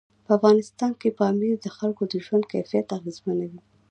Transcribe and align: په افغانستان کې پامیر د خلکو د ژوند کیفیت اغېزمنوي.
په 0.25 0.31
افغانستان 0.37 0.91
کې 0.99 1.09
پامیر 1.19 1.55
د 1.61 1.67
خلکو 1.77 2.03
د 2.11 2.13
ژوند 2.25 2.43
کیفیت 2.53 2.87
اغېزمنوي. 2.97 3.61